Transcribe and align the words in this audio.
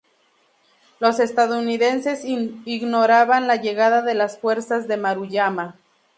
Los 0.99 1.19
estadounidenses 1.19 2.25
ignoraban 2.25 3.45
la 3.45 3.57
llegada 3.57 4.01
de 4.01 4.15
las 4.15 4.39
fuerzas 4.39 4.87
de 4.87 4.97
Maruyama. 4.97 5.75